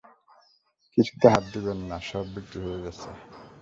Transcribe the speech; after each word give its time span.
কিছুতে 0.93 1.25
হাত 1.33 1.43
দিবেন 1.53 1.79
না, 1.89 1.97
সব 2.09 2.25
বিক্রি 2.33 2.59
হয়ে 2.65 2.79
গেছে। 2.85 3.09